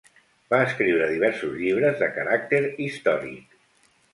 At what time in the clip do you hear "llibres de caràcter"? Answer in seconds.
1.59-2.65